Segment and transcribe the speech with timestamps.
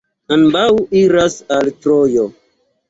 [0.35, 0.63] Ambaŭ
[1.03, 2.29] iras al Trojo.